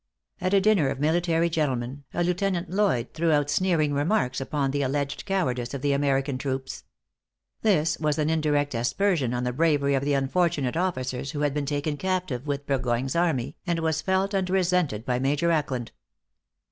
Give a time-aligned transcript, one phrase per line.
[0.39, 4.81] At a dinner of military gentlemen, a Lieutenant Lloyd threw out sneering remarks upon the
[4.81, 6.85] alleged cowardice of the American troops.
[7.61, 11.67] This was an indirect aspersion on the bravery of the unfortunate officers who had been
[11.67, 15.91] taken captive with Burgoyne's army, and was felt and resented by Major Ackland.